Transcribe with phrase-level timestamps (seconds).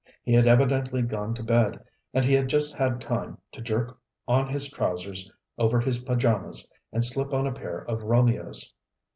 [0.23, 4.47] He had evidently gone to bed, and he had just had time to jerk on
[4.49, 8.73] his trousers over his pajamas and slip on a pair of romeos.